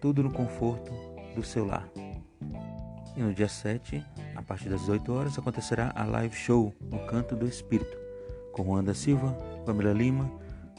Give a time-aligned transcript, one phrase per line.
[0.00, 0.92] tudo no conforto
[1.34, 1.88] do seu lar.
[3.16, 4.04] E no dia 7,
[4.36, 7.96] a partir das 18 horas, acontecerá a live show no Canto do Espírito,
[8.52, 9.32] com Wanda Silva,
[9.66, 10.30] Pamela Lima,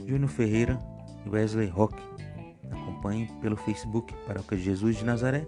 [0.06, 0.80] Júnior Ferreira
[1.26, 1.96] e Wesley Rock.
[3.02, 5.48] Acompanhe pelo Facebook Paróquia Jesus de Nazaré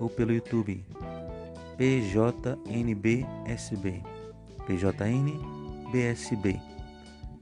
[0.00, 0.82] ou pelo YouTube
[1.76, 3.22] PJNBSB.
[4.66, 6.58] PJNBSB.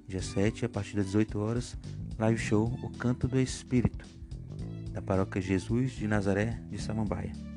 [0.08, 1.77] Dia 7, a partir das 18 horas,
[2.19, 4.05] live show O Canto do Espírito
[4.91, 7.55] da Paróquia Jesus de Nazaré de Samambaia.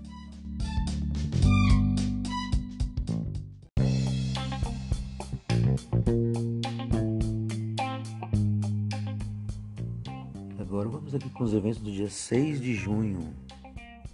[11.19, 13.33] Aqui com os eventos do dia 6 de junho.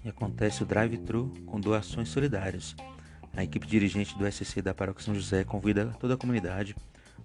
[0.04, 2.76] E acontece o drive-thru com doações solidárias.
[3.36, 6.76] A equipe dirigente do SC da Paróquia São José convida toda a comunidade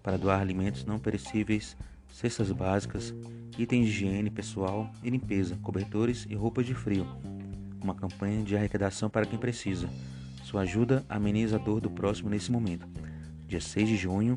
[0.02, 1.76] para doar alimentos não perecíveis
[2.12, 3.14] cestas básicas,
[3.58, 7.06] itens de higiene pessoal e limpeza, cobertores e roupas de frio.
[7.82, 9.88] Uma campanha de arrecadação para quem precisa.
[10.44, 12.86] Sua ajuda ameniza a dor do próximo nesse momento.
[13.46, 14.36] Dia 6 de junho,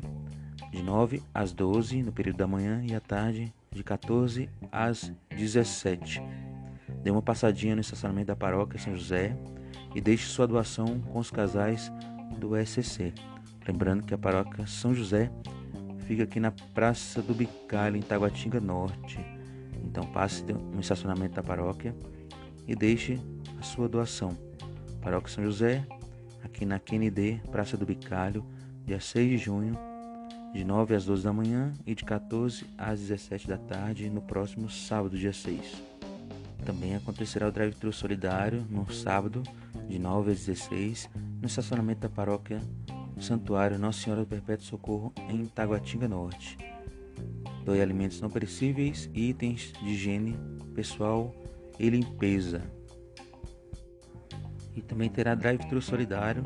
[0.70, 6.22] de 9 às 12, no período da manhã e à tarde, de 14 às 17.
[7.02, 9.36] Dê uma passadinha no estacionamento da paróquia São José
[9.94, 11.92] e deixe sua doação com os casais
[12.38, 13.12] do SCC.
[13.66, 15.30] Lembrando que a paróquia São José
[16.06, 19.18] fica aqui na Praça do Bicalho, em Taguatinga Norte.
[19.82, 21.94] Então passe no estacionamento da paróquia
[22.66, 23.20] e deixe
[23.58, 24.36] a sua doação.
[25.02, 25.84] Paróquia São José,
[26.42, 28.44] aqui na QND, Praça do Bicalho,
[28.86, 29.74] dia 6 de junho,
[30.54, 34.70] de 9 às 12 da manhã e de 14 às 17 da tarde, no próximo
[34.70, 35.82] sábado, dia 6.
[36.64, 39.42] Também acontecerá o drive-thru solidário no sábado,
[39.88, 41.10] de 9 às 16,
[41.42, 42.60] no estacionamento da paróquia
[43.20, 46.56] Santuário Nossa Senhora do Perpétuo Socorro em Taguatinga Norte.
[47.64, 50.38] Doe alimentos não perecíveis e itens de higiene
[50.72, 51.34] pessoal
[51.80, 52.62] e limpeza.
[54.76, 56.44] E também terá drive-thru solidário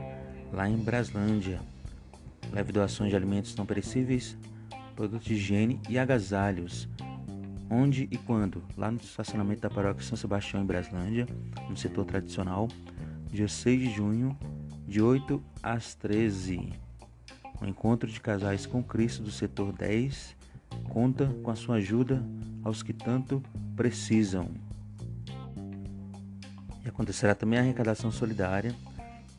[0.51, 1.61] lá em Braslândia.
[2.53, 4.37] Leve doações de alimentos não perecíveis,
[4.97, 6.89] produtos de higiene e agasalhos.
[7.71, 8.63] Onde e quando?
[8.77, 11.27] Lá no estacionamento da paróquia São Sebastião em Braslândia,
[11.69, 12.69] no setor tradicional,
[13.31, 14.37] dia 6 de junho,
[14.87, 16.73] de 8 às 13.
[17.61, 20.35] O encontro de casais com Cristo do setor 10
[20.89, 22.25] conta com a sua ajuda
[22.65, 23.43] aos que tanto
[23.77, 24.49] precisam.
[26.85, 28.75] E acontecerá também a arrecadação solidária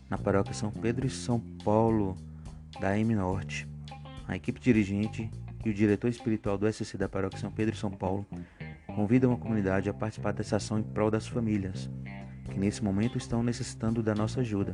[0.10, 2.16] na paróquia São Pedro e São Paulo
[2.80, 3.68] da M Norte.
[4.28, 5.30] A equipe dirigente
[5.66, 8.26] e o diretor espiritual do SCC da paróquia São Pedro e São Paulo
[8.88, 11.90] convidam a comunidade a participar dessa ação em prol das famílias
[12.46, 14.74] que nesse momento estão necessitando da nossa ajuda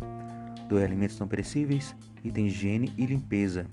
[0.67, 3.66] doe alimentos não perecíveis, de higiene e limpeza.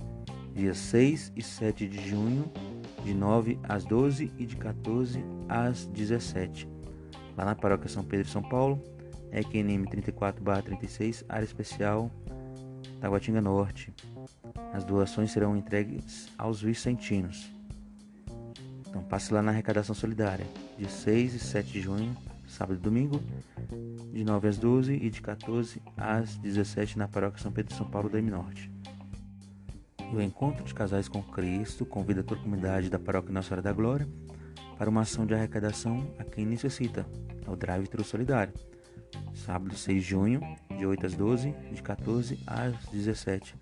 [0.54, 2.50] Dias 6 e 7 de junho,
[3.02, 6.69] de 9 às 12 e de 14 às 17.
[7.37, 8.82] Lá na Paróquia São Pedro e São Paulo,
[9.32, 12.11] EQNM 34-36, área especial
[13.02, 13.93] Taguatinga Norte.
[14.72, 17.50] As doações serão entregues aos vicentinos.
[18.88, 20.46] Então passe lá na arrecadação solidária,
[20.78, 22.16] de 6 e 7 de junho,
[22.46, 23.20] sábado e domingo,
[24.12, 27.90] de 9 às 12 e de 14 às 17 na Paróquia São Pedro de São
[27.90, 28.70] Paulo da M Norte.
[29.98, 33.62] E o Encontro de Casais com Cristo convida toda a comunidade da Paróquia Nossa Senhora
[33.62, 34.06] da Glória
[34.78, 37.05] para uma ação de arrecadação a quem necessita,
[37.44, 38.55] é o Drive Tru Solidário.
[39.34, 40.40] Sábado 6 de junho,
[40.76, 43.55] de 8 às 12, de 14 às 17,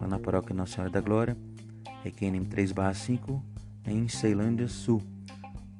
[0.00, 1.36] lá na Paróquia Nossa Senhora da Glória,
[2.04, 3.42] RQNM 3/5,
[3.86, 5.02] em Ceilândia Sul.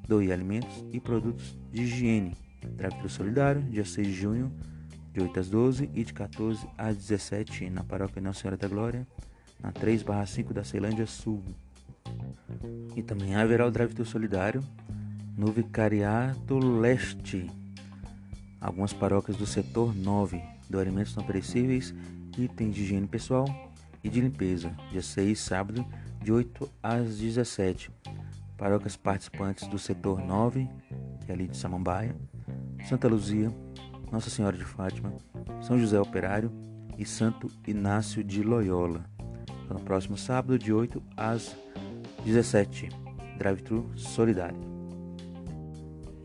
[0.06, 2.36] Doe alimentos e produtos de higiene
[2.76, 4.52] Drive-thru solidário, dia 6 de junho,
[5.12, 9.06] de 8 às 12 e de 14 às 17 na paróquia Nossa Senhora da Glória,
[9.60, 11.42] na 3/5 da Ceilândia Sul.
[12.96, 14.62] E também haverá o drive-thru solidário
[15.36, 17.48] no Vicariato Leste,
[18.60, 21.94] algumas paróquias do setor 9 do alimentos não perecíveis,
[22.36, 23.46] itens de higiene pessoal
[24.02, 25.84] e de limpeza, dia 6, sábado,
[26.22, 27.90] de 8 às 17.
[28.56, 30.68] Paróquias participantes do setor 9,
[31.24, 32.14] que é ali de Samambaia,
[32.88, 33.52] Santa Luzia,
[34.10, 35.12] Nossa Senhora de Fátima,
[35.60, 36.50] São José Operário
[36.96, 39.04] e Santo Inácio de Loyola.
[39.68, 41.54] No próximo sábado, de 8 às
[42.24, 42.88] 17.
[43.38, 44.67] Drive-thru solidário.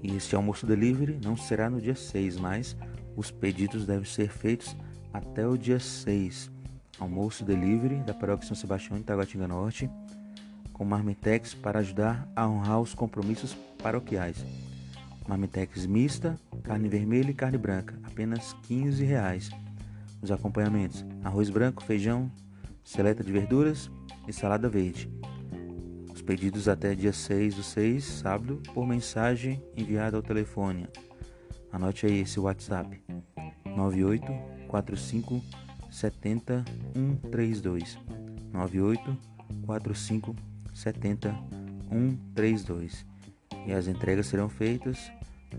[0.03, 2.75] E este almoço delivery não será no dia 6, mas
[3.15, 4.75] os pedidos devem ser feitos
[5.13, 6.51] até o dia 6.
[6.99, 9.89] Almoço delivery da Paróquia São Sebastião em Taguatinga Norte,
[10.73, 14.45] com marmitex para ajudar a honrar os compromissos paroquiais.
[15.25, 19.49] Marmitex mista, carne vermelha e carne branca, apenas 15 reais.
[20.21, 22.29] Os acompanhamentos: arroz branco, feijão,
[22.83, 23.89] seleta de verduras
[24.27, 25.09] e salada verde.
[26.23, 30.87] Os pedidos até dia 6 do 6, sábado, por mensagem enviada ao telefone.
[31.69, 32.97] Anote aí esse WhatsApp:
[33.65, 34.25] 98
[34.69, 35.43] 45
[35.91, 37.99] 70 132.
[38.53, 39.17] 98
[39.65, 40.33] 45
[40.73, 41.35] 70
[41.89, 43.05] 132.
[43.67, 45.11] E as entregas serão feitas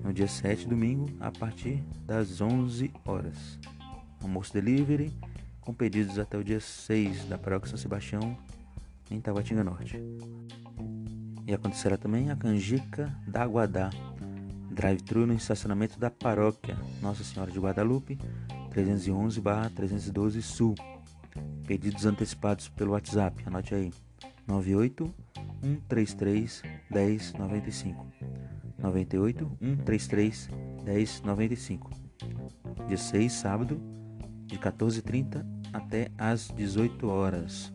[0.02, 3.58] no dia 7, domingo, a partir das 11 horas.
[4.22, 5.12] Almoço delivery
[5.60, 8.34] com pedidos até o dia 6 da Paróquia São Sebastião,
[9.10, 10.00] em Taguatinga Norte.
[11.46, 13.90] E acontecerá também a canjica da Guadá,
[14.70, 18.18] drive-thru no estacionamento da Paróquia Nossa Senhora de Guadalupe,
[18.70, 20.74] 311-312 Sul.
[21.66, 23.92] Pedidos antecipados pelo WhatsApp, anote aí,
[24.46, 25.12] 98
[25.62, 28.06] 133 1095.
[28.78, 30.48] 98 133
[30.84, 31.90] 1095.
[32.86, 33.80] Dia 6, sábado,
[34.46, 37.73] de 14h30 até às 18 horas.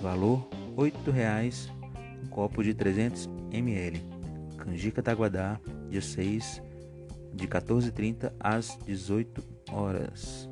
[0.00, 1.70] Valor R$ 8,00
[2.24, 4.00] um copo de 300 ml.
[4.56, 6.62] Canjica Taguadá, dia 6,
[7.32, 9.42] de 14h30 às 18
[9.72, 10.48] horas.